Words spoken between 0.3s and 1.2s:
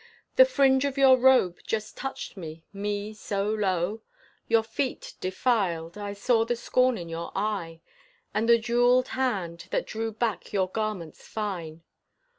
The fringe of your